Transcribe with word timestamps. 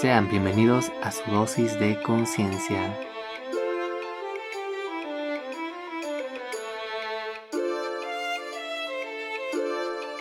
Sean 0.00 0.28
bienvenidos 0.28 0.92
a 1.02 1.10
su 1.10 1.30
dosis 1.30 1.80
de 1.80 1.98
conciencia. 2.02 2.98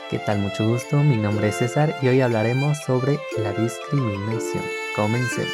¿Qué 0.09 0.19
tal? 0.19 0.39
Mucho 0.39 0.65
gusto, 0.65 1.03
mi 1.03 1.17
nombre 1.17 1.49
es 1.49 1.57
César 1.57 1.93
y 2.01 2.07
hoy 2.07 2.21
hablaremos 2.21 2.77
sobre 2.85 3.19
la 3.37 3.51
discriminación. 3.51 4.63
Comencemos. 4.95 5.51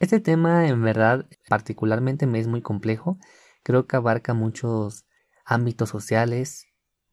Este 0.00 0.18
tema 0.18 0.66
en 0.66 0.82
verdad 0.82 1.28
particularmente 1.48 2.26
me 2.26 2.40
es 2.40 2.48
muy 2.48 2.60
complejo, 2.60 3.18
creo 3.62 3.86
que 3.86 3.94
abarca 3.94 4.34
muchos 4.34 5.06
ámbitos 5.44 5.90
sociales 5.90 6.66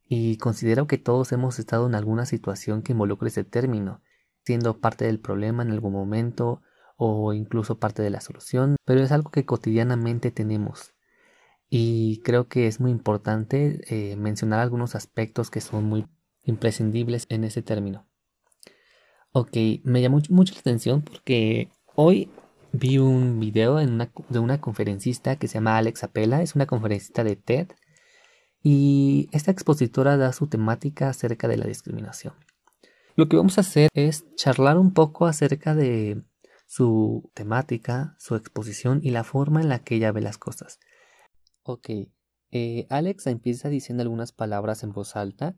y 0.08 0.38
considero 0.38 0.88
que 0.88 0.98
todos 0.98 1.30
hemos 1.30 1.60
estado 1.60 1.86
en 1.86 1.94
alguna 1.94 2.26
situación 2.26 2.82
que 2.82 2.90
involucre 2.90 3.28
ese 3.28 3.44
término 3.44 4.02
siendo 4.44 4.78
parte 4.78 5.04
del 5.04 5.20
problema 5.20 5.62
en 5.62 5.70
algún 5.70 5.92
momento 5.92 6.62
o 6.96 7.32
incluso 7.32 7.78
parte 7.78 8.02
de 8.02 8.10
la 8.10 8.20
solución, 8.20 8.76
pero 8.84 9.00
es 9.00 9.12
algo 9.12 9.30
que 9.30 9.44
cotidianamente 9.44 10.30
tenemos. 10.30 10.94
Y 11.68 12.20
creo 12.22 12.48
que 12.48 12.66
es 12.66 12.80
muy 12.80 12.90
importante 12.90 13.80
eh, 13.88 14.16
mencionar 14.16 14.60
algunos 14.60 14.94
aspectos 14.94 15.50
que 15.50 15.60
son 15.60 15.84
muy 15.84 16.06
imprescindibles 16.44 17.26
en 17.30 17.44
ese 17.44 17.62
término. 17.62 18.06
Ok, 19.32 19.56
me 19.82 20.00
llamó 20.00 20.20
mucho 20.28 20.54
la 20.54 20.60
atención 20.60 21.02
porque 21.02 21.70
hoy 21.96 22.30
vi 22.72 22.98
un 22.98 23.40
video 23.40 23.76
de 23.76 24.38
una 24.38 24.60
conferencista 24.60 25.36
que 25.36 25.48
se 25.48 25.54
llama 25.54 25.78
Alex 25.78 26.04
Apela, 26.04 26.42
es 26.42 26.54
una 26.54 26.66
conferencista 26.66 27.24
de 27.24 27.36
TED, 27.36 27.68
y 28.62 29.28
esta 29.32 29.50
expositora 29.50 30.16
da 30.16 30.32
su 30.32 30.46
temática 30.46 31.08
acerca 31.08 31.48
de 31.48 31.56
la 31.56 31.66
discriminación. 31.66 32.34
Lo 33.16 33.28
que 33.28 33.36
vamos 33.36 33.58
a 33.58 33.60
hacer 33.60 33.90
es 33.94 34.26
charlar 34.34 34.76
un 34.76 34.92
poco 34.92 35.26
acerca 35.26 35.76
de 35.76 36.24
su 36.66 37.30
temática, 37.32 38.16
su 38.18 38.34
exposición 38.34 38.98
y 39.04 39.10
la 39.10 39.22
forma 39.22 39.60
en 39.60 39.68
la 39.68 39.78
que 39.84 39.94
ella 39.94 40.10
ve 40.10 40.20
las 40.20 40.36
cosas. 40.36 40.80
Ok, 41.62 41.90
eh, 42.50 42.86
Alex 42.90 43.28
empieza 43.28 43.68
diciendo 43.68 44.02
algunas 44.02 44.32
palabras 44.32 44.82
en 44.82 44.90
voz 44.90 45.14
alta, 45.14 45.56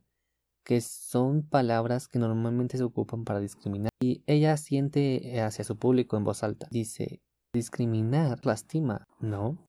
que 0.65 0.83
son 0.83 1.49
palabras 1.49 2.09
que 2.09 2.19
normalmente 2.19 2.77
se 2.77 2.85
ocupan 2.85 3.25
para 3.25 3.41
discriminar, 3.41 3.91
y 4.03 4.23
ella 4.27 4.55
siente 4.59 5.41
hacia 5.41 5.65
su 5.65 5.79
público 5.79 6.19
en 6.19 6.25
voz 6.25 6.43
alta. 6.43 6.69
Dice, 6.71 7.23
discriminar 7.55 8.45
lastima, 8.45 9.07
¿no? 9.19 9.67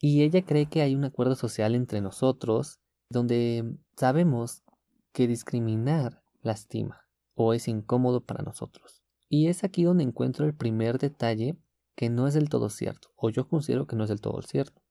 Y 0.00 0.22
ella 0.22 0.46
cree 0.46 0.66
que 0.66 0.80
hay 0.80 0.94
un 0.94 1.04
acuerdo 1.04 1.34
social 1.34 1.74
entre 1.74 2.00
nosotros 2.00 2.78
donde 3.10 3.76
sabemos 3.96 4.62
que 5.12 5.26
discriminar 5.26 6.22
lastima 6.40 7.07
o 7.40 7.54
es 7.54 7.68
incómodo 7.68 8.24
para 8.24 8.42
nosotros. 8.42 9.04
Y 9.28 9.46
es 9.46 9.62
aquí 9.62 9.84
donde 9.84 10.02
encuentro 10.02 10.44
el 10.44 10.56
primer 10.56 10.98
detalle 10.98 11.56
que 11.94 12.10
no 12.10 12.26
es 12.26 12.34
del 12.34 12.48
todo 12.48 12.68
cierto, 12.68 13.12
o 13.14 13.30
yo 13.30 13.48
considero 13.48 13.86
que 13.86 13.94
no 13.94 14.02
es 14.02 14.08
del 14.08 14.20
todo 14.20 14.42
cierto, 14.42 14.82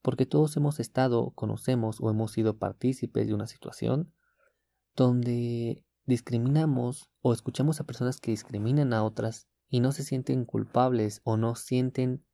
porque 0.00 0.24
todos 0.24 0.56
hemos 0.56 0.78
estado, 0.78 1.32
conocemos 1.32 2.00
o 2.00 2.08
hemos 2.08 2.30
sido 2.30 2.58
partícipes 2.58 3.26
de 3.26 3.34
una 3.34 3.48
situación 3.48 4.14
donde 4.94 5.84
discriminamos 6.06 7.10
o 7.22 7.32
escuchamos 7.32 7.80
a 7.80 7.84
personas 7.84 8.20
que 8.20 8.30
discriminan 8.30 8.92
a 8.92 9.02
otras 9.02 9.48
y 9.68 9.80
no 9.80 9.90
se 9.90 10.04
sienten 10.04 10.44
culpables 10.44 11.20
o 11.24 11.36
no 11.36 11.56
sienten 11.56 12.24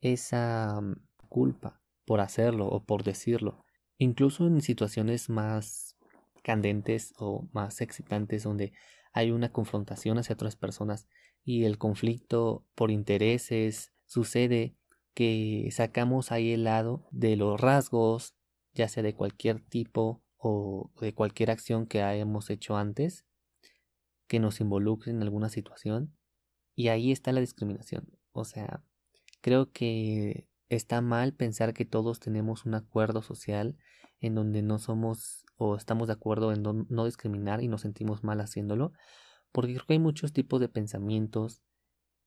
esa 0.00 0.80
mm, 0.80 0.94
culpa 1.28 1.80
por 2.04 2.20
hacerlo 2.20 2.66
o 2.66 2.84
por 2.84 3.04
decirlo. 3.04 3.64
Incluso 3.96 4.46
en 4.46 4.60
situaciones 4.60 5.28
más 5.28 5.96
candentes 6.42 7.14
o 7.18 7.48
más 7.52 7.80
excitantes 7.80 8.42
donde 8.44 8.72
hay 9.14 9.30
una 9.30 9.52
confrontación 9.52 10.18
hacia 10.18 10.34
otras 10.34 10.56
personas 10.56 11.08
y 11.44 11.64
el 11.64 11.78
conflicto 11.78 12.66
por 12.74 12.90
intereses 12.90 13.92
sucede 14.06 14.76
que 15.14 15.68
sacamos 15.70 16.32
ahí 16.32 16.52
el 16.52 16.64
lado 16.64 17.06
de 17.12 17.36
los 17.36 17.60
rasgos, 17.60 18.34
ya 18.74 18.88
sea 18.88 19.04
de 19.04 19.14
cualquier 19.14 19.60
tipo 19.60 20.20
o 20.36 20.90
de 21.00 21.14
cualquier 21.14 21.52
acción 21.52 21.86
que 21.86 22.02
hayamos 22.02 22.50
hecho 22.50 22.76
antes, 22.76 23.24
que 24.26 24.40
nos 24.40 24.60
involucre 24.60 25.12
en 25.12 25.22
alguna 25.22 25.48
situación, 25.48 26.16
y 26.74 26.88
ahí 26.88 27.12
está 27.12 27.30
la 27.30 27.40
discriminación. 27.40 28.18
O 28.32 28.44
sea, 28.44 28.82
creo 29.40 29.70
que 29.70 30.48
está 30.68 31.00
mal 31.00 31.34
pensar 31.34 31.72
que 31.72 31.84
todos 31.84 32.18
tenemos 32.18 32.66
un 32.66 32.74
acuerdo 32.74 33.22
social 33.22 33.76
en 34.24 34.34
donde 34.34 34.62
no 34.62 34.78
somos 34.78 35.44
o 35.58 35.76
estamos 35.76 36.06
de 36.08 36.14
acuerdo 36.14 36.52
en 36.52 36.62
no, 36.62 37.04
discriminar 37.04 37.62
y 37.62 37.68
nos 37.68 37.82
sentimos 37.82 38.24
mal 38.24 38.40
haciéndolo, 38.40 38.92
porque 39.52 39.74
creo 39.74 39.86
que 39.86 39.92
hay 39.92 39.98
muchos 39.98 40.32
tipos 40.32 40.60
de 40.60 40.68
pensamientos, 40.68 41.62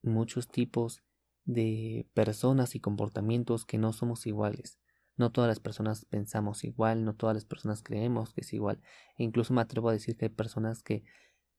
muchos 0.04 0.48
tipos 0.48 1.02
de 1.46 2.08
personas 2.14 2.76
y 2.76 2.80
comportamientos 2.80 3.66
que 3.66 3.80
no 3.80 3.94
somos 3.94 4.28
iguales. 4.28 4.80
No 5.16 5.32
todas 5.32 5.48
las 5.48 5.60
personas 5.60 6.06
pensamos 6.06 6.64
igual, 6.64 7.04
no 7.04 7.16
todas 7.16 7.36
las 7.36 7.46
personas 7.46 7.82
creemos 7.82 8.32
que 8.34 8.42
es 8.42 8.54
igual. 8.54 8.80
E 9.18 9.24
incluso 9.24 9.56
me 9.56 9.62
atrevo 9.62 9.90
a 9.90 9.94
decir 9.94 10.16
que 10.16 10.26
hay 10.26 10.30
personas 10.30 10.84
que 10.84 11.04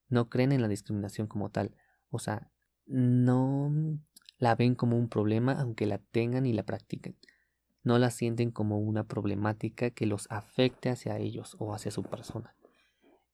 no 0.08 0.28
creen 0.30 0.52
en 0.52 0.62
la 0.62 0.68
discriminación 0.68 1.26
como 1.26 1.50
tal. 1.50 1.74
O 2.10 2.20
sea, 2.20 2.52
no 2.86 3.72
la 4.38 4.54
ven 4.54 4.76
como 4.76 4.96
un 4.96 5.08
problema 5.08 5.60
aunque 5.60 5.86
la 5.86 5.98
tengan 5.98 6.46
y 6.46 6.52
la 6.52 6.62
practiquen 6.62 7.16
no 7.88 7.98
la 7.98 8.10
sienten 8.10 8.50
como 8.50 8.78
una 8.78 9.04
problemática 9.04 9.88
que 9.88 10.04
los 10.04 10.26
afecte 10.30 10.90
hacia 10.90 11.16
ellos 11.16 11.56
o 11.58 11.72
hacia 11.74 11.90
su 11.90 12.02
persona. 12.02 12.54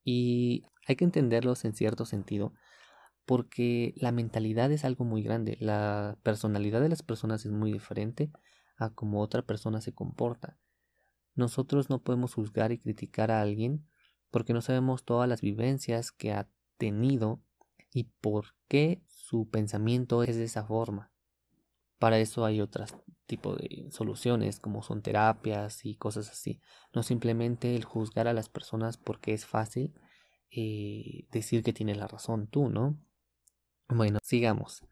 Y 0.05 0.63
hay 0.87 0.95
que 0.95 1.03
entenderlos 1.03 1.65
en 1.65 1.73
cierto 1.73 2.05
sentido 2.05 2.53
porque 3.25 3.93
la 3.97 4.13
mentalidad 4.13 4.71
es 4.71 4.85
algo 4.85 5.03
muy 5.03 5.23
grande, 5.23 5.57
la 5.59 6.17
personalidad 6.23 6.79
de 6.79 6.87
las 6.87 7.03
personas 7.03 7.45
es 7.45 7.51
muy 7.51 7.73
diferente 7.73 8.31
a 8.77 8.91
cómo 8.91 9.19
otra 9.19 9.41
persona 9.41 9.81
se 9.81 9.93
comporta. 9.93 10.57
Nosotros 11.33 11.89
no 11.89 12.01
podemos 12.01 12.33
juzgar 12.33 12.71
y 12.71 12.79
criticar 12.79 13.31
a 13.31 13.41
alguien 13.41 13.85
porque 14.31 14.53
no 14.53 14.61
sabemos 14.61 15.03
todas 15.03 15.27
las 15.27 15.41
vivencias 15.41 16.13
que 16.13 16.31
ha 16.31 16.47
tenido 16.77 17.41
y 17.91 18.05
por 18.21 18.55
qué 18.69 19.03
su 19.07 19.49
pensamiento 19.49 20.23
es 20.23 20.37
de 20.37 20.45
esa 20.45 20.65
forma. 20.65 21.11
Para 21.99 22.19
eso 22.19 22.45
hay 22.45 22.61
otros 22.61 22.95
tipo 23.25 23.55
de 23.55 23.87
soluciones 23.91 24.59
como 24.59 24.81
son 24.83 25.01
terapias 25.01 25.85
y 25.85 25.95
cosas 25.95 26.29
así. 26.29 26.61
No 26.93 27.03
simplemente 27.03 27.75
el 27.75 27.83
juzgar 27.83 28.27
a 28.27 28.33
las 28.33 28.49
personas 28.49 28.97
porque 28.97 29.33
es 29.33 29.45
fácil 29.45 29.93
eh, 30.51 31.27
decir 31.31 31.63
que 31.63 31.73
tiene 31.73 31.95
la 31.95 32.07
razón 32.07 32.47
tú, 32.47 32.69
¿no? 32.69 32.97
Bueno, 33.89 34.19
sigamos. 34.23 34.83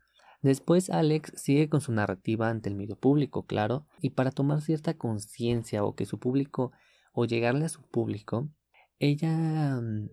Después 0.42 0.90
Alex 0.90 1.32
sigue 1.36 1.70
con 1.70 1.80
su 1.80 1.94
narrativa 1.94 2.50
ante 2.50 2.70
el 2.70 2.76
medio 2.76 2.98
público, 2.98 3.46
claro, 3.46 3.88
y 4.02 4.10
para 4.10 4.30
tomar 4.30 4.62
cierta 4.62 4.96
conciencia 4.96 5.86
o 5.86 5.96
que 5.96 6.06
su 6.06 6.20
público 6.20 6.74
o 7.14 7.26
llegarle 7.26 7.66
a 7.66 7.70
su 7.70 7.82
público, 7.82 8.50
ella 9.00 9.80
mm, 9.80 10.10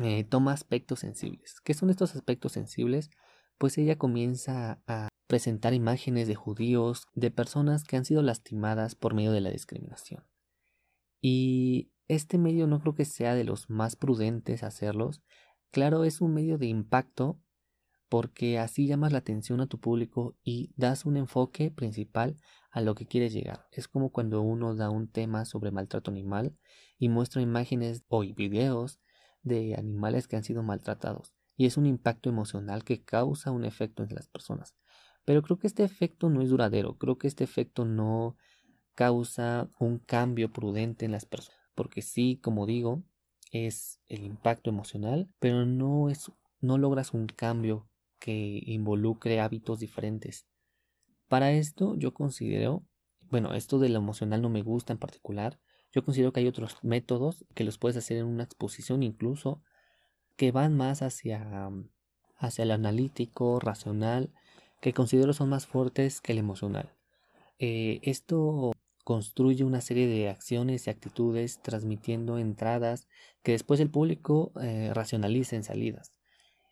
eh, 0.00 0.24
toma 0.24 0.52
aspectos 0.52 1.00
sensibles. 1.00 1.60
¿Qué 1.60 1.74
son 1.74 1.90
estos 1.90 2.16
aspectos 2.16 2.52
sensibles? 2.52 3.10
Pues 3.56 3.78
ella 3.78 3.96
comienza 3.96 4.80
a 4.86 5.08
presentar 5.28 5.74
imágenes 5.74 6.26
de 6.26 6.34
judíos, 6.34 7.06
de 7.14 7.30
personas 7.30 7.84
que 7.84 7.96
han 7.96 8.04
sido 8.04 8.22
lastimadas 8.22 8.96
por 8.96 9.14
medio 9.14 9.30
de 9.30 9.42
la 9.42 9.50
discriminación. 9.50 10.24
Y 11.20 11.92
este 12.08 12.38
medio 12.38 12.66
no 12.66 12.80
creo 12.80 12.94
que 12.94 13.04
sea 13.04 13.34
de 13.34 13.44
los 13.44 13.68
más 13.68 13.94
prudentes 13.94 14.62
hacerlos. 14.62 15.22
Claro, 15.70 16.04
es 16.04 16.20
un 16.20 16.32
medio 16.32 16.56
de 16.58 16.66
impacto 16.66 17.38
porque 18.08 18.58
así 18.58 18.86
llamas 18.86 19.12
la 19.12 19.18
atención 19.18 19.60
a 19.60 19.66
tu 19.66 19.78
público 19.78 20.34
y 20.42 20.72
das 20.76 21.04
un 21.04 21.18
enfoque 21.18 21.70
principal 21.70 22.36
a 22.70 22.80
lo 22.80 22.94
que 22.94 23.06
quieres 23.06 23.34
llegar. 23.34 23.66
Es 23.70 23.86
como 23.86 24.10
cuando 24.10 24.40
uno 24.40 24.74
da 24.74 24.88
un 24.88 25.08
tema 25.08 25.44
sobre 25.44 25.70
maltrato 25.70 26.10
animal 26.10 26.56
y 26.98 27.10
muestra 27.10 27.42
imágenes 27.42 28.02
o 28.08 28.20
videos 28.20 28.98
de 29.42 29.74
animales 29.74 30.26
que 30.26 30.36
han 30.36 30.44
sido 30.44 30.62
maltratados. 30.62 31.34
Y 31.54 31.66
es 31.66 31.76
un 31.76 31.84
impacto 31.84 32.30
emocional 32.30 32.82
que 32.84 33.02
causa 33.02 33.50
un 33.50 33.66
efecto 33.66 34.02
en 34.02 34.14
las 34.14 34.28
personas. 34.28 34.74
Pero 35.28 35.42
creo 35.42 35.58
que 35.58 35.66
este 35.66 35.84
efecto 35.84 36.30
no 36.30 36.40
es 36.40 36.48
duradero, 36.48 36.96
creo 36.96 37.18
que 37.18 37.26
este 37.28 37.44
efecto 37.44 37.84
no 37.84 38.38
causa 38.94 39.68
un 39.78 39.98
cambio 39.98 40.50
prudente 40.50 41.04
en 41.04 41.12
las 41.12 41.26
personas. 41.26 41.60
Porque 41.74 42.00
sí, 42.00 42.40
como 42.42 42.64
digo, 42.64 43.02
es 43.52 44.00
el 44.08 44.24
impacto 44.24 44.70
emocional, 44.70 45.28
pero 45.38 45.66
no 45.66 46.08
es 46.08 46.32
no 46.62 46.78
logras 46.78 47.12
un 47.12 47.26
cambio 47.26 47.90
que 48.18 48.62
involucre 48.64 49.38
hábitos 49.38 49.80
diferentes. 49.80 50.46
Para 51.28 51.52
esto 51.52 51.94
yo 51.94 52.14
considero, 52.14 52.86
bueno, 53.30 53.52
esto 53.52 53.78
de 53.78 53.90
lo 53.90 53.98
emocional 53.98 54.40
no 54.40 54.48
me 54.48 54.62
gusta 54.62 54.94
en 54.94 54.98
particular. 54.98 55.60
Yo 55.92 56.06
considero 56.06 56.32
que 56.32 56.40
hay 56.40 56.46
otros 56.46 56.78
métodos 56.82 57.44
que 57.54 57.64
los 57.64 57.76
puedes 57.76 57.98
hacer 57.98 58.16
en 58.16 58.24
una 58.24 58.44
exposición 58.44 59.02
incluso 59.02 59.60
que 60.36 60.52
van 60.52 60.74
más 60.74 61.02
hacia 61.02 61.70
hacia 62.38 62.62
el 62.62 62.70
analítico, 62.70 63.60
racional 63.60 64.32
que 64.80 64.92
considero 64.92 65.32
son 65.32 65.48
más 65.48 65.66
fuertes 65.66 66.20
que 66.20 66.32
el 66.32 66.38
emocional. 66.38 66.94
Eh, 67.58 68.00
esto 68.02 68.72
construye 69.04 69.64
una 69.64 69.80
serie 69.80 70.06
de 70.06 70.28
acciones 70.28 70.86
y 70.86 70.90
actitudes 70.90 71.60
transmitiendo 71.62 72.38
entradas 72.38 73.08
que 73.42 73.52
después 73.52 73.80
el 73.80 73.90
público 73.90 74.52
eh, 74.60 74.92
racionaliza 74.94 75.56
en 75.56 75.64
salidas 75.64 76.12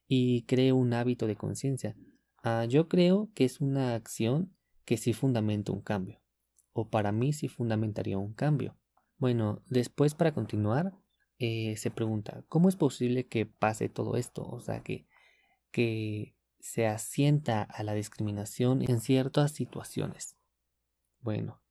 y 0.07 0.43
cree 0.43 0.73
un 0.73 0.93
hábito 0.93 1.27
de 1.27 1.37
conciencia. 1.37 1.97
Ah, 2.43 2.65
yo 2.69 2.89
creo 2.89 3.31
que 3.35 3.45
es 3.45 3.61
una 3.61 3.95
acción 3.95 4.55
que 4.85 4.99
sí 4.99 5.13
fundamenta 5.13 5.73
un 5.73 5.81
cambio, 5.81 6.21
o 6.73 6.89
para 6.89 7.11
mí 7.11 7.33
sí 7.33 7.49
fundamentaría 7.49 8.19
un 8.19 8.35
cambio. 8.35 8.77
Bueno, 9.19 9.63
después 9.69 10.15
para 10.15 10.33
continuar, 10.33 10.93
eh, 11.39 11.77
se 11.77 11.91
pregunta, 11.91 12.45
¿cómo 12.49 12.69
es 12.69 12.77
posible 12.77 13.27
que 13.27 13.47
pase 13.47 13.89
todo 13.89 14.17
esto? 14.17 14.47
O 14.47 14.61
sea, 14.61 14.83
que, 14.83 15.07
que 15.73 16.36
se 16.61 16.87
asienta 16.87 17.63
a 17.63 17.83
la 17.83 17.95
discriminación 17.95 18.83
en 18.89 19.01
ciertas 19.01 19.53
situaciones. 19.53 20.37
Bueno, 21.21 21.63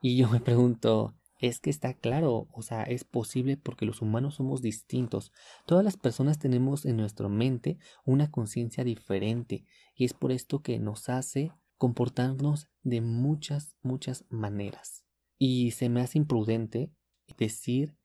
y 0.00 0.16
yo 0.16 0.28
me 0.28 0.40
pregunto, 0.40 1.14
es 1.38 1.60
que 1.60 1.70
está 1.70 1.94
claro, 1.94 2.48
o 2.52 2.62
sea, 2.62 2.82
es 2.82 3.04
posible 3.04 3.56
porque 3.56 3.86
los 3.86 4.02
humanos 4.02 4.36
somos 4.36 4.62
distintos. 4.62 5.32
Todas 5.66 5.84
las 5.84 5.96
personas 5.96 6.38
tenemos 6.38 6.86
en 6.86 6.96
nuestra 6.96 7.28
mente 7.28 7.78
una 8.04 8.30
conciencia 8.30 8.84
diferente 8.84 9.64
y 9.94 10.04
es 10.04 10.14
por 10.14 10.32
esto 10.32 10.62
que 10.62 10.78
nos 10.78 11.08
hace 11.08 11.52
comportarnos 11.76 12.68
de 12.82 13.00
muchas, 13.00 13.76
muchas 13.82 14.24
maneras. 14.28 15.04
Y 15.38 15.72
se 15.72 15.88
me 15.88 16.00
hace 16.00 16.18
imprudente 16.18 16.90
decir 17.36 17.96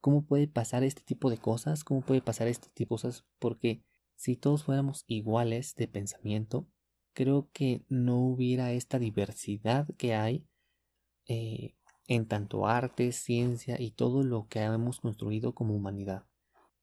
cómo 0.00 0.24
puede 0.24 0.46
pasar 0.46 0.84
este 0.84 1.02
tipo 1.02 1.30
de 1.30 1.38
cosas, 1.38 1.82
cómo 1.82 2.02
puede 2.02 2.22
pasar 2.22 2.46
este 2.46 2.68
tipo 2.72 2.94
de 2.94 3.00
cosas, 3.00 3.24
porque 3.40 3.82
si 4.16 4.36
todos 4.36 4.64
fuéramos 4.64 5.04
iguales 5.06 5.74
de 5.74 5.88
pensamiento, 5.88 6.66
creo 7.12 7.48
que 7.52 7.84
no 7.88 8.18
hubiera 8.18 8.72
esta 8.72 8.98
diversidad 8.98 9.86
que 9.96 10.14
hay 10.14 10.46
eh, 11.26 11.74
en 12.08 12.26
tanto 12.26 12.66
arte, 12.66 13.12
ciencia 13.12 13.80
y 13.80 13.90
todo 13.90 14.22
lo 14.22 14.48
que 14.48 14.60
hemos 14.60 15.00
construido 15.00 15.54
como 15.54 15.74
humanidad. 15.74 16.26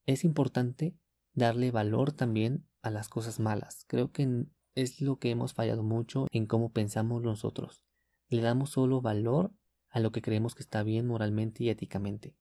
Es 0.05 0.23
importante 0.23 0.95
darle 1.33 1.71
valor 1.71 2.11
también 2.11 2.67
a 2.81 2.89
las 2.89 3.09
cosas 3.09 3.39
malas. 3.39 3.85
Creo 3.87 4.11
que 4.11 4.45
es 4.75 5.01
lo 5.01 5.17
que 5.17 5.29
hemos 5.31 5.53
fallado 5.53 5.83
mucho 5.83 6.27
en 6.31 6.45
cómo 6.45 6.71
pensamos 6.71 7.21
nosotros. 7.21 7.83
Le 8.27 8.41
damos 8.41 8.71
solo 8.71 9.01
valor 9.01 9.53
a 9.89 9.99
lo 9.99 10.11
que 10.11 10.21
creemos 10.21 10.55
que 10.55 10.63
está 10.63 10.83
bien 10.83 11.07
moralmente 11.07 11.63
y 11.63 11.69
éticamente. 11.69 12.35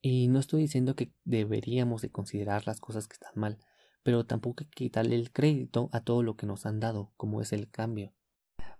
Y 0.00 0.28
no 0.28 0.38
estoy 0.38 0.62
diciendo 0.62 0.96
que 0.96 1.12
deberíamos 1.24 2.00
de 2.00 2.10
considerar 2.10 2.66
las 2.66 2.80
cosas 2.80 3.06
que 3.06 3.14
están 3.14 3.32
mal, 3.34 3.58
pero 4.02 4.24
tampoco 4.26 4.62
hay 4.62 4.66
que 4.66 4.84
quitarle 4.84 5.14
el 5.16 5.30
crédito 5.30 5.88
a 5.92 6.00
todo 6.00 6.22
lo 6.22 6.36
que 6.36 6.46
nos 6.46 6.66
han 6.66 6.80
dado, 6.80 7.12
como 7.16 7.40
es 7.40 7.52
el 7.52 7.70
cambio. 7.70 8.12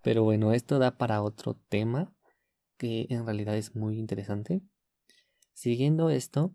Pero 0.02 0.22
bueno, 0.22 0.52
esto 0.52 0.78
da 0.78 0.96
para 0.96 1.22
otro 1.22 1.54
tema 1.68 2.14
que 2.76 3.06
en 3.10 3.26
realidad 3.26 3.56
es 3.56 3.76
muy 3.76 3.98
interesante. 3.98 4.62
Siguiendo 5.52 6.10
esto, 6.10 6.54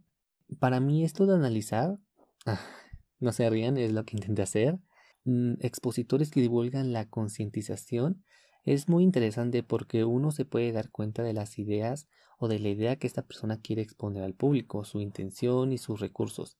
para 0.59 0.79
mí 0.79 1.03
esto 1.03 1.25
de 1.25 1.35
analizar, 1.35 1.99
ah, 2.45 2.59
no 3.19 3.31
se 3.31 3.49
rían, 3.49 3.77
es 3.77 3.91
lo 3.91 4.03
que 4.05 4.17
intenté 4.17 4.41
hacer. 4.41 4.79
Mm, 5.25 5.53
expositores 5.61 6.31
que 6.31 6.41
divulgan 6.41 6.93
la 6.93 7.09
concientización 7.09 8.23
es 8.65 8.89
muy 8.89 9.03
interesante 9.03 9.61
porque 9.61 10.03
uno 10.05 10.31
se 10.31 10.43
puede 10.43 10.71
dar 10.71 10.89
cuenta 10.89 11.21
de 11.21 11.33
las 11.33 11.59
ideas 11.59 12.07
o 12.39 12.47
de 12.47 12.59
la 12.59 12.69
idea 12.69 12.95
que 12.95 13.05
esta 13.05 13.21
persona 13.21 13.61
quiere 13.61 13.83
exponer 13.83 14.23
al 14.23 14.33
público, 14.33 14.83
su 14.83 15.01
intención 15.01 15.71
y 15.71 15.77
sus 15.77 15.99
recursos. 15.99 16.57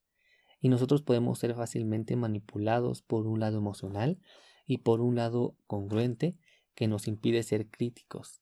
Y 0.66 0.70
nosotros 0.70 1.04
podemos 1.04 1.38
ser 1.38 1.54
fácilmente 1.54 2.16
manipulados 2.16 3.04
por 3.04 3.28
un 3.28 3.40
lado 3.40 3.60
emocional 3.60 4.18
y 4.66 4.80
por 4.80 5.00
un 5.00 5.16
lado 5.16 5.56
congruente 5.68 6.40
que 6.74 6.88
nos 6.88 7.08
impide 7.08 7.44
ser 7.44 7.70
críticos 7.70 8.42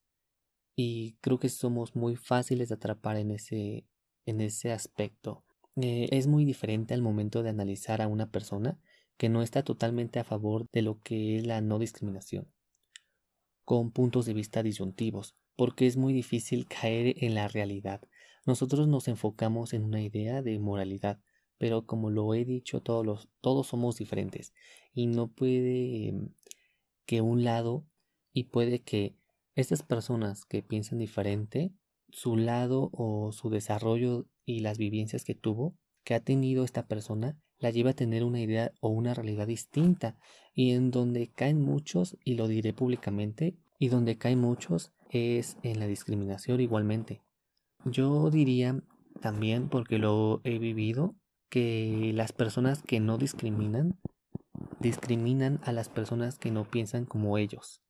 y 0.73 1.17
creo 1.21 1.37
que 1.37 1.49
somos 1.49 1.97
muy 1.97 2.15
fáciles 2.15 2.69
de 2.69 2.75
atrapar 2.75 3.17
en 3.17 3.31
ese, 3.31 3.85
en 4.25 4.39
ese 4.39 4.71
aspecto. 4.71 5.43
Eh, 5.75 6.07
es 6.11 6.27
muy 6.27 6.45
diferente 6.45 6.93
al 6.93 7.01
momento 7.01 7.43
de 7.43 7.49
analizar 7.49 8.01
a 8.01 8.07
una 8.07 8.29
persona 8.31 8.79
que 9.17 9.27
no 9.27 9.41
está 9.41 9.63
totalmente 9.63 10.19
a 10.19 10.23
favor 10.23 10.67
de 10.71 10.81
lo 10.81 11.01
que 11.01 11.37
es 11.37 11.45
la 11.45 11.61
no 11.61 11.77
discriminación, 11.77 12.47
con 13.65 13.91
puntos 13.91 14.25
de 14.25 14.33
vista 14.33 14.63
disyuntivos, 14.63 15.35
porque 15.55 15.87
es 15.87 15.97
muy 15.97 16.13
difícil 16.13 16.67
caer 16.81 17.15
en 17.23 17.35
la 17.35 17.47
realidad. 17.47 18.01
Nosotros 18.45 18.87
nos 18.87 19.07
enfocamos 19.07 19.73
en 19.73 19.83
una 19.83 20.01
idea 20.01 20.41
de 20.41 20.57
moralidad, 20.59 21.19
pero 21.57 21.85
como 21.85 22.09
lo 22.09 22.33
he 22.33 22.45
dicho, 22.45 22.81
todos, 22.81 23.05
los, 23.05 23.29
todos 23.41 23.67
somos 23.67 23.97
diferentes 23.97 24.53
y 24.93 25.07
no 25.07 25.27
puede 25.27 26.07
em, 26.07 26.29
que 27.05 27.21
un 27.21 27.43
lado 27.43 27.85
y 28.31 28.45
puede 28.45 28.81
que 28.81 29.15
estas 29.55 29.83
personas 29.83 30.45
que 30.45 30.63
piensan 30.63 30.99
diferente, 30.99 31.73
su 32.09 32.37
lado 32.37 32.89
o 32.93 33.31
su 33.31 33.49
desarrollo 33.49 34.27
y 34.45 34.59
las 34.59 34.77
vivencias 34.77 35.23
que 35.23 35.35
tuvo, 35.35 35.75
que 36.03 36.15
ha 36.15 36.19
tenido 36.19 36.63
esta 36.63 36.87
persona, 36.87 37.37
la 37.59 37.69
lleva 37.69 37.91
a 37.91 37.95
tener 37.95 38.23
una 38.23 38.41
idea 38.41 38.73
o 38.81 38.89
una 38.89 39.13
realidad 39.13 39.47
distinta 39.47 40.17
y 40.53 40.71
en 40.71 40.91
donde 40.91 41.31
caen 41.31 41.61
muchos, 41.61 42.17
y 42.23 42.35
lo 42.35 42.47
diré 42.47 42.73
públicamente, 42.73 43.55
y 43.79 43.87
donde 43.87 44.17
caen 44.17 44.39
muchos 44.39 44.93
es 45.09 45.57
en 45.63 45.79
la 45.79 45.87
discriminación 45.87 46.59
igualmente. 46.59 47.21
Yo 47.85 48.29
diría 48.29 48.81
también, 49.21 49.69
porque 49.69 49.97
lo 49.97 50.41
he 50.43 50.59
vivido, 50.59 51.15
que 51.53 52.13
las 52.15 52.31
personas 52.31 52.81
que 52.81 52.99
no 52.99 53.19
discriminan, 53.19 53.99
discriminan 54.79 55.59
a 55.63 55.71
las 55.71 55.87
personas 55.87 56.39
que 56.39 56.49
no 56.49 56.63
piensan 56.63 57.05
como 57.05 57.37
ellos 57.37 57.83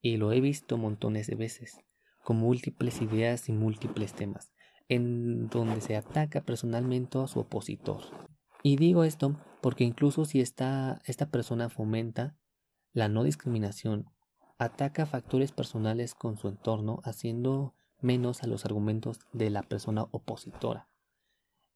y 0.00 0.18
lo 0.18 0.30
he 0.30 0.40
visto 0.40 0.78
montones 0.78 1.26
de 1.26 1.34
veces, 1.34 1.80
con 2.22 2.36
múltiples 2.36 3.02
ideas 3.02 3.48
y 3.48 3.52
múltiples 3.52 4.12
temas, 4.12 4.52
en 4.86 5.48
donde 5.48 5.80
se 5.80 5.96
ataca 5.96 6.42
personalmente 6.42 7.18
a 7.18 7.26
su 7.26 7.40
opositor. 7.40 8.02
Y 8.62 8.76
digo 8.76 9.02
esto 9.02 9.36
porque 9.60 9.82
incluso 9.82 10.24
si 10.24 10.40
esta, 10.40 11.00
esta 11.06 11.26
persona 11.26 11.70
fomenta 11.70 12.36
la 12.92 13.08
no 13.08 13.24
discriminación, 13.24 14.06
ataca 14.58 15.06
factores 15.06 15.50
personales 15.50 16.14
con 16.14 16.36
su 16.36 16.46
entorno, 16.46 17.00
haciendo 17.02 17.74
menos 18.00 18.44
a 18.44 18.46
los 18.46 18.64
argumentos 18.64 19.18
de 19.32 19.50
la 19.50 19.64
persona 19.64 20.06
opositora. 20.12 20.89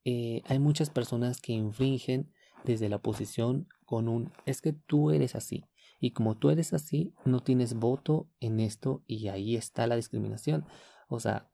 Eh, 0.04 0.42
hay 0.46 0.58
muchas 0.58 0.90
personas 0.90 1.40
que 1.40 1.52
infringen 1.52 2.32
desde 2.64 2.88
la 2.88 2.96
oposición 2.96 3.68
con 3.84 4.08
un 4.08 4.32
es 4.46 4.60
que 4.60 4.72
tú 4.72 5.10
eres 5.10 5.34
así, 5.34 5.64
y 6.04 6.10
como 6.10 6.36
tú 6.36 6.50
eres 6.50 6.74
así, 6.74 7.14
no 7.24 7.40
tienes 7.40 7.74
voto 7.74 8.28
en 8.40 8.60
esto 8.60 9.02
y 9.06 9.28
ahí 9.28 9.56
está 9.56 9.86
la 9.86 9.96
discriminación. 9.96 10.66
O 11.08 11.18
sea, 11.18 11.50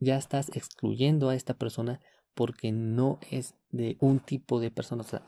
ya 0.00 0.16
estás 0.16 0.48
excluyendo 0.56 1.28
a 1.28 1.36
esta 1.36 1.54
persona 1.54 2.00
porque 2.34 2.72
no 2.72 3.20
es 3.30 3.54
de 3.70 3.96
un 4.00 4.18
tipo 4.18 4.58
de 4.58 4.72
persona. 4.72 5.02
O 5.02 5.06
sea, 5.06 5.22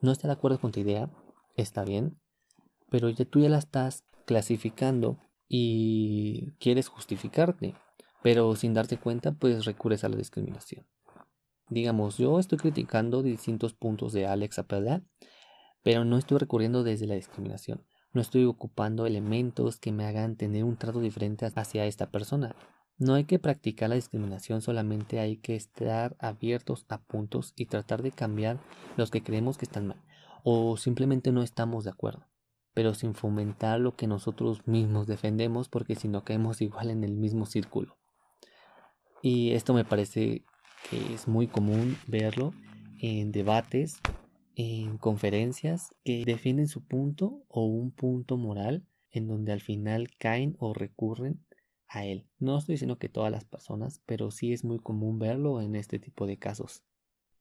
no 0.00 0.10
está 0.10 0.26
de 0.26 0.34
acuerdo 0.34 0.60
con 0.60 0.72
tu 0.72 0.80
idea, 0.80 1.08
está 1.54 1.84
bien, 1.84 2.18
pero 2.90 3.08
ya 3.10 3.24
tú 3.24 3.40
ya 3.40 3.48
la 3.48 3.58
estás 3.58 4.04
clasificando 4.24 5.20
y 5.48 6.50
quieres 6.58 6.88
justificarte, 6.88 7.76
pero 8.24 8.56
sin 8.56 8.74
darte 8.74 8.98
cuenta, 8.98 9.32
pues 9.32 9.64
recurres 9.64 10.02
a 10.02 10.08
la 10.08 10.16
discriminación. 10.16 10.84
Digamos, 11.68 12.18
yo 12.18 12.38
estoy 12.38 12.58
criticando 12.58 13.22
distintos 13.22 13.74
puntos 13.74 14.12
de 14.12 14.26
Alex 14.26 14.58
Apela, 14.58 15.02
pero 15.82 16.04
no 16.04 16.18
estoy 16.18 16.38
recurriendo 16.38 16.84
desde 16.84 17.06
la 17.06 17.14
discriminación. 17.14 17.84
No 18.12 18.20
estoy 18.20 18.44
ocupando 18.44 19.06
elementos 19.06 19.78
que 19.78 19.92
me 19.92 20.06
hagan 20.06 20.36
tener 20.36 20.64
un 20.64 20.76
trato 20.76 21.00
diferente 21.00 21.46
hacia 21.54 21.86
esta 21.86 22.10
persona. 22.10 22.56
No 22.98 23.14
hay 23.14 23.24
que 23.24 23.38
practicar 23.38 23.90
la 23.90 23.96
discriminación, 23.96 24.62
solamente 24.62 25.20
hay 25.20 25.36
que 25.36 25.54
estar 25.54 26.16
abiertos 26.18 26.86
a 26.88 27.02
puntos 27.02 27.52
y 27.56 27.66
tratar 27.66 28.02
de 28.02 28.10
cambiar 28.10 28.58
los 28.96 29.10
que 29.10 29.22
creemos 29.22 29.58
que 29.58 29.66
están 29.66 29.86
mal 29.86 30.06
o 30.48 30.76
simplemente 30.76 31.32
no 31.32 31.42
estamos 31.42 31.82
de 31.82 31.90
acuerdo, 31.90 32.24
pero 32.72 32.94
sin 32.94 33.14
fomentar 33.14 33.80
lo 33.80 33.96
que 33.96 34.06
nosotros 34.06 34.64
mismos 34.68 35.08
defendemos 35.08 35.68
porque 35.68 35.96
si 35.96 36.06
no 36.06 36.22
caemos 36.22 36.60
igual 36.60 36.90
en 36.90 37.02
el 37.02 37.16
mismo 37.16 37.46
círculo. 37.46 37.98
Y 39.22 39.54
esto 39.54 39.74
me 39.74 39.84
parece 39.84 40.44
que 40.90 41.14
es 41.14 41.28
muy 41.28 41.46
común 41.46 41.96
verlo 42.06 42.52
en 43.00 43.32
debates 43.32 44.00
en 44.54 44.96
conferencias 44.96 45.94
que 46.04 46.24
defienden 46.24 46.68
su 46.68 46.82
punto 46.82 47.44
o 47.48 47.64
un 47.64 47.90
punto 47.90 48.36
moral 48.36 48.84
en 49.10 49.26
donde 49.26 49.52
al 49.52 49.60
final 49.60 50.08
caen 50.18 50.56
o 50.58 50.72
recurren 50.72 51.44
a 51.88 52.04
él. 52.04 52.26
No 52.38 52.58
estoy 52.58 52.74
diciendo 52.74 52.98
que 52.98 53.08
todas 53.08 53.30
las 53.30 53.44
personas, 53.44 54.02
pero 54.06 54.30
sí 54.30 54.52
es 54.52 54.64
muy 54.64 54.78
común 54.78 55.18
verlo 55.18 55.60
en 55.60 55.76
este 55.76 55.98
tipo 55.98 56.26
de 56.26 56.38
casos. 56.38 56.82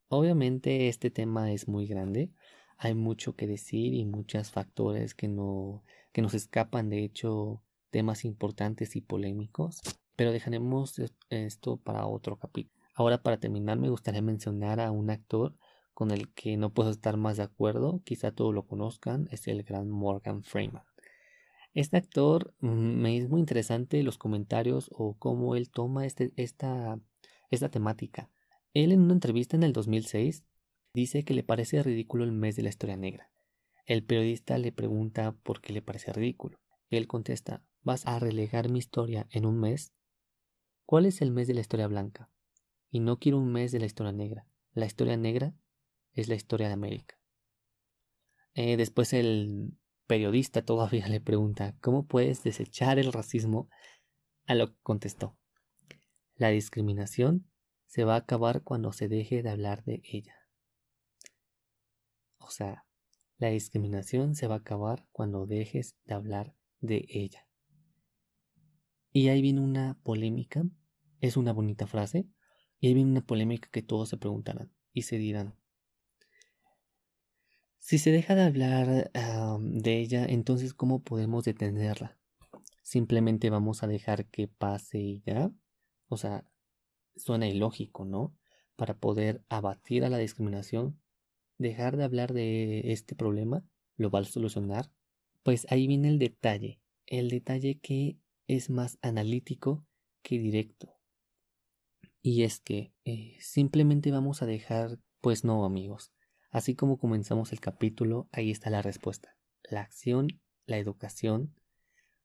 Obviamente 0.08 0.88
este 0.88 1.10
tema 1.10 1.52
es 1.52 1.68
muy 1.68 1.88
grande, 1.88 2.32
hay 2.78 2.94
mucho 2.94 3.36
que 3.36 3.48
decir 3.48 3.94
y 3.94 4.06
muchos 4.06 4.52
factores 4.52 5.16
que 5.16 5.28
no 5.28 5.84
que 6.12 6.22
nos 6.22 6.34
escapan 6.34 6.90
de 6.90 7.04
hecho 7.04 7.62
temas 7.90 8.24
importantes 8.24 8.96
y 8.96 9.02
polémicos, 9.02 9.82
pero 10.16 10.32
dejaremos 10.32 11.02
esto 11.30 11.78
para 11.78 12.06
otro 12.08 12.38
capítulo. 12.38 12.85
Ahora 12.96 13.22
para 13.22 13.38
terminar 13.38 13.78
me 13.78 13.90
gustaría 13.90 14.22
mencionar 14.22 14.80
a 14.80 14.90
un 14.90 15.10
actor 15.10 15.56
con 15.94 16.12
el 16.12 16.34
que 16.34 16.56
no 16.56 16.74
puedo 16.74 16.90
estar 16.92 17.18
más 17.18 17.38
de 17.38 17.44
acuerdo, 17.44 18.02
quizá 18.06 18.32
todos 18.32 18.54
lo 18.54 18.66
conozcan, 18.66 19.28
es 19.32 19.48
el 19.48 19.64
gran 19.64 19.90
Morgan 19.90 20.44
Freeman. 20.44 20.84
Este 21.74 21.98
actor 21.98 22.54
mm, 22.60 22.68
me 22.68 23.18
es 23.18 23.30
muy 23.30 23.42
interesante 23.42 24.02
los 24.02 24.18
comentarios 24.18 24.90
o 24.94 25.18
cómo 25.18 25.56
él 25.56 25.70
toma 25.70 26.06
este, 26.06 26.32
esta, 26.38 27.00
esta 27.52 27.70
temática. 27.70 28.30
Él 28.74 28.94
en 28.94 29.02
una 29.02 29.14
entrevista 29.14 29.58
en 29.58 29.64
el 29.64 29.74
2006 29.74 30.46
dice 30.94 31.26
que 31.26 31.34
le 31.34 31.44
parece 31.44 31.84
ridículo 31.84 32.24
el 32.24 32.32
mes 32.32 32.56
de 32.56 32.64
la 32.64 32.70
historia 32.70 32.96
negra. 32.96 33.30
El 33.86 34.06
periodista 34.06 34.58
le 34.58 34.72
pregunta 34.72 35.34
por 35.44 35.60
qué 35.60 35.74
le 35.74 35.82
parece 35.82 36.14
ridículo. 36.14 36.58
Él 36.90 37.08
contesta, 37.08 37.62
¿vas 37.84 38.08
a 38.08 38.20
relegar 38.20 38.70
mi 38.70 38.80
historia 38.80 39.28
en 39.32 39.46
un 39.46 39.60
mes? 39.60 39.94
¿Cuál 40.86 41.06
es 41.06 41.22
el 41.22 41.32
mes 41.32 41.48
de 41.48 41.56
la 41.56 41.62
historia 41.62 41.88
blanca? 41.88 42.30
Y 42.96 43.02
no 43.02 43.20
quiero 43.20 43.40
un 43.40 43.52
mes 43.52 43.74
de 43.74 43.80
la 43.80 43.88
historia 43.88 44.14
negra. 44.14 44.48
La 44.72 44.86
historia 44.86 45.18
negra 45.18 45.54
es 46.14 46.30
la 46.30 46.36
historia 46.36 46.68
de 46.68 46.76
América. 46.76 47.20
Eh, 48.54 48.78
después 48.78 49.12
el 49.12 49.78
periodista 50.08 50.64
todavía 50.64 51.06
le 51.10 51.20
pregunta, 51.20 51.76
¿cómo 51.82 52.08
puedes 52.08 52.42
desechar 52.44 52.98
el 52.98 53.12
racismo? 53.12 53.68
A 54.46 54.56
lo 54.56 54.68
que 54.68 54.80
contestó, 54.82 55.38
la 56.36 56.48
discriminación 56.52 57.52
se 57.86 58.06
va 58.06 58.14
a 58.14 58.20
acabar 58.20 58.64
cuando 58.64 58.94
se 58.94 59.10
deje 59.10 59.44
de 59.44 59.50
hablar 59.50 59.84
de 59.84 60.02
ella. 60.06 60.38
O 62.38 62.50
sea, 62.50 62.86
la 63.38 63.50
discriminación 63.50 64.36
se 64.36 64.48
va 64.48 64.56
a 64.56 64.60
acabar 64.60 65.06
cuando 65.12 65.48
dejes 65.48 65.98
de 66.06 66.14
hablar 66.14 66.56
de 66.80 67.06
ella. 67.10 67.46
Y 69.12 69.28
ahí 69.28 69.42
viene 69.42 69.60
una 69.60 70.00
polémica, 70.02 70.64
es 71.20 71.36
una 71.36 71.52
bonita 71.52 71.88
frase, 71.88 72.30
y 72.86 72.90
ahí 72.90 72.94
viene 72.94 73.10
una 73.10 73.26
polémica 73.26 73.68
que 73.72 73.82
todos 73.82 74.10
se 74.10 74.18
preguntarán 74.18 74.72
y 74.94 75.02
se 75.02 75.18
dirán, 75.18 75.56
si 77.80 77.98
se 77.98 78.12
deja 78.12 78.36
de 78.36 78.44
hablar 78.44 79.12
de 79.12 80.00
ella, 80.00 80.24
entonces 80.24 80.76
¿cómo 80.76 81.02
podemos 81.04 81.46
detenerla? 81.46 82.16
Simplemente 82.84 83.50
vamos 83.50 83.82
a 83.82 83.88
dejar 83.88 84.28
que 84.28 84.48
pase 84.48 85.00
y 85.00 85.24
ya. 85.26 85.52
O 86.10 86.18
sea, 86.18 86.48
suena 87.16 87.48
ilógico, 87.48 88.06
¿no? 88.06 88.38
Para 88.76 88.96
poder 88.96 89.44
abatir 89.50 90.06
a 90.06 90.10
la 90.12 90.20
discriminación, 90.20 91.02
dejar 91.58 91.98
de 91.98 92.04
hablar 92.04 92.34
de 92.34 92.92
este 92.92 93.16
problema, 93.16 93.66
lo 93.98 94.12
va 94.12 94.20
a 94.20 94.26
solucionar. 94.26 94.92
Pues 95.42 95.66
ahí 95.72 95.88
viene 95.88 96.10
el 96.10 96.20
detalle, 96.20 96.80
el 97.08 97.30
detalle 97.30 97.80
que 97.80 98.20
es 98.46 98.70
más 98.70 99.00
analítico 99.02 99.84
que 100.22 100.38
directo. 100.38 100.95
Y 102.28 102.42
es 102.42 102.60
que 102.60 102.92
eh, 103.06 103.38
simplemente 103.40 104.10
vamos 104.10 104.42
a 104.42 104.48
dejar, 104.48 104.98
pues 105.22 105.44
no 105.44 105.64
amigos, 105.64 106.12
Así 106.50 106.74
como 106.74 106.98
comenzamos 106.98 107.52
el 107.52 107.60
capítulo, 107.60 108.30
ahí 108.32 108.50
está 108.50 108.72
la 108.72 108.82
respuesta. 108.82 109.38
La 109.70 109.82
acción, 109.82 110.42
la 110.66 110.80
educación, 110.80 111.54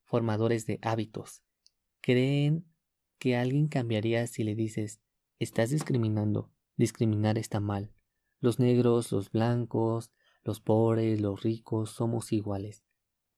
formadores 0.05 0.65
de 0.65 0.79
hábitos. 0.81 1.43
¿Creen 2.01 2.65
que 3.19 3.37
alguien 3.37 3.69
cambiaría 3.69 4.27
si 4.27 4.43
le 4.43 4.55
dices, 4.55 5.03
estás 5.39 5.69
discriminando, 5.69 6.51
discriminar 6.77 7.37
está 7.37 7.61
mal? 7.61 7.93
Los 8.39 8.59
negros, 8.59 9.13
los 9.13 9.31
blancos, 9.31 10.13
los 10.45 10.61
pobres, 10.61 11.21
los 11.21 11.43
ricos, 11.43 11.91
somos 11.91 12.33
iguales. 12.33 12.85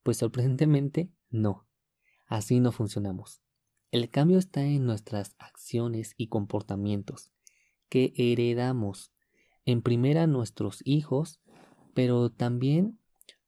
Pues 0.04 0.18
sorprendentemente, 0.18 1.10
no. 1.28 1.66
Así 2.26 2.60
no 2.60 2.70
funcionamos. 2.70 3.42
El 3.92 4.08
cambio 4.08 4.38
está 4.38 4.64
en 4.64 4.86
nuestras 4.86 5.36
acciones 5.38 6.14
y 6.16 6.28
comportamientos 6.28 7.30
que 7.90 8.14
heredamos 8.16 9.12
en 9.66 9.82
primera 9.82 10.22
a 10.22 10.26
nuestros 10.26 10.80
hijos, 10.86 11.42
pero 11.92 12.30
también 12.30 12.98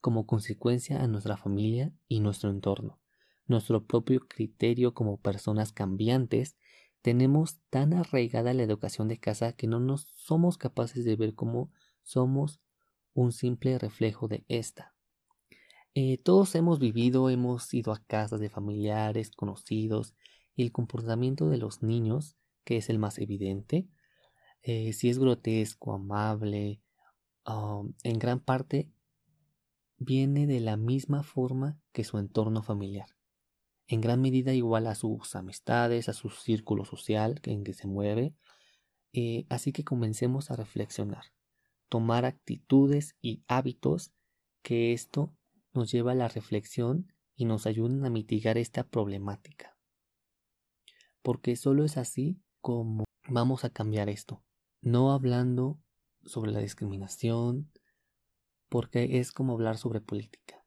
como 0.03 0.27
consecuencia 0.27 1.03
a 1.03 1.07
nuestra 1.07 1.39
familia 1.39 1.95
y 2.09 2.21
nuestro 2.21 2.51
entorno. 2.51 3.01
Nuestro 3.47 3.87
propio 3.87 4.21
criterio 4.29 4.93
como 4.93 5.17
personas 5.17 5.73
cambiantes, 5.73 6.59
tenemos 7.01 7.61
tan 7.71 7.95
arraigada 7.95 8.53
la 8.53 8.65
educación 8.65 9.09
de 9.09 9.17
casa 9.17 9.55
que 9.55 9.67
no 9.67 9.81
nos 9.81 10.09
somos 10.13 10.59
capaces 10.59 11.07
de 11.07 11.17
ver 11.17 11.35
como 11.35 11.73
somos 12.03 12.61
un 13.15 13.33
simple 13.33 13.79
reflejo 13.79 14.29
de 14.29 14.45
esta. 14.49 14.94
Eh, 15.95 16.19
todos 16.19 16.55
hemos 16.57 16.81
vivido, 16.81 17.31
hemos 17.31 17.73
ido 17.73 17.93
a 17.93 18.03
casas 18.05 18.41
de 18.41 18.51
familiares, 18.51 19.31
conocidos, 19.31 20.15
y 20.57 20.63
el 20.63 20.73
comportamiento 20.73 21.49
de 21.49 21.59
los 21.59 21.83
niños, 21.83 22.37
que 22.65 22.77
es 22.77 22.91
el 22.91 22.99
más 22.99 23.19
evidente, 23.19 23.89
eh, 24.63 24.93
si 24.93 25.11
es 25.11 25.19
grotesco, 25.19 25.93
amable, 25.93 26.81
um, 27.47 27.93
en 28.03 28.19
gran 28.19 28.41
parte 28.41 28.91
viene 29.99 30.47
de 30.47 30.61
la 30.61 30.77
misma 30.77 31.23
forma 31.23 31.79
que 31.93 32.03
su 32.03 32.19
entorno 32.19 32.63
familiar. 32.63 33.09
En 33.87 34.01
gran 34.01 34.23
medida 34.23 34.55
igual 34.55 34.87
a 34.87 34.95
sus 34.95 35.37
amistades, 35.37 36.09
a 36.09 36.15
su 36.15 36.31
círculo 36.31 36.87
social 36.87 37.41
en 37.45 37.63
que 37.63 37.75
se 37.75 37.87
mueve. 37.87 38.35
Eh, 39.13 39.45
así 39.51 39.73
que 39.73 39.85
comencemos 39.85 40.51
a 40.51 40.57
reflexionar, 40.57 41.27
tomar 41.89 42.25
actitudes 42.25 43.17
y 43.21 43.45
hábitos 43.47 44.13
que 44.63 44.95
esto 44.95 45.35
nos 45.75 45.91
lleva 45.91 46.13
a 46.13 46.17
la 46.17 46.29
reflexión 46.29 47.13
y 47.35 47.45
nos 47.45 47.67
ayuden 47.67 48.05
a 48.05 48.11
mitigar 48.11 48.57
esta 48.59 48.85
problemática. 48.85 49.77
Porque 51.23 51.57
solo 51.57 51.85
es 51.85 51.97
así 51.97 52.41
como 52.61 53.05
vamos 53.29 53.65
a 53.65 53.71
cambiar 53.71 54.09
esto 54.09 54.45
no 54.85 55.13
hablando 55.13 55.81
sobre 56.25 56.53
la 56.53 56.61
discriminación, 56.61 57.73
porque 58.69 59.19
es 59.19 59.33
como 59.33 59.55
hablar 59.55 59.79
sobre 59.79 60.03
política. 60.03 60.63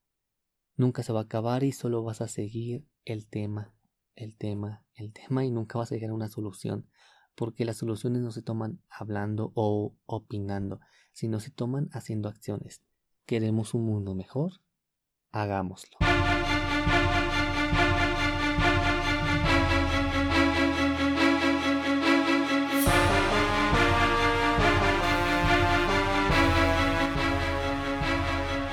Nunca 0.76 1.04
se 1.04 1.14
va 1.14 1.20
a 1.20 1.24
acabar 1.24 1.64
y 1.64 1.72
solo 1.72 2.04
vas 2.04 2.22
a 2.22 2.28
seguir 2.28 2.88
el 3.06 3.28
tema, 3.28 3.76
el 4.16 4.36
tema, 4.36 4.84
el 4.96 5.14
tema 5.14 5.46
y 5.46 5.52
nunca 5.52 5.78
vas 5.78 5.92
a 5.92 5.96
llegar 5.96 6.10
a 6.10 6.16
una 6.16 6.30
solución, 6.30 6.90
porque 7.36 7.64
las 7.64 7.78
soluciones 7.78 8.24
no 8.24 8.32
se 8.32 8.42
toman 8.42 8.82
hablando 8.90 9.52
o 9.54 9.96
opinando, 10.06 10.80
sino 11.14 11.40
se 11.40 11.52
toman 11.52 11.90
haciendo 11.92 12.28
acciones. 12.28 12.84
¿Queremos 13.28 13.76
un 13.76 13.86
mundo 13.86 14.16
mejor? 14.16 14.54
Hagámoslo. 15.38 16.00